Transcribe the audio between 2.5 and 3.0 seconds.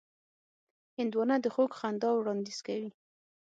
کوي.